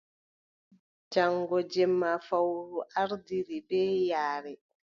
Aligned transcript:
Jaŋgo 1.11 1.57
jemma 1.73 2.11
fowru 2.27 2.79
ardiri 3.01 3.59
bee 3.69 3.95
yaare. 4.11 4.53